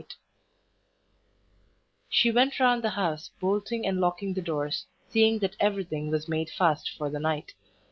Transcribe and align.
XXVIII 0.01 0.17
She 2.09 2.31
went 2.31 2.59
round 2.59 2.83
the 2.83 2.89
house 2.89 3.29
bolting 3.39 3.85
and 3.85 3.99
locking 3.99 4.33
the 4.33 4.41
doors, 4.41 4.87
seeing 5.09 5.37
that 5.41 5.55
everything 5.59 6.09
was 6.09 6.27
made 6.27 6.49
fast 6.49 6.89
for 6.97 7.11
the 7.11 7.19
night. 7.19 7.53